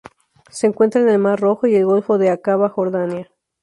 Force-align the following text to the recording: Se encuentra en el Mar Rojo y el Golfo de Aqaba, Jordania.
Se 0.49 0.65
encuentra 0.65 0.99
en 0.99 1.09
el 1.09 1.19
Mar 1.19 1.39
Rojo 1.39 1.67
y 1.67 1.75
el 1.75 1.85
Golfo 1.85 2.17
de 2.17 2.31
Aqaba, 2.31 2.69
Jordania. 2.69 3.29